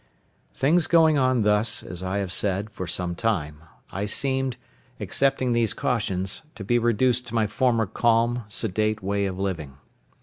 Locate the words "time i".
3.13-4.07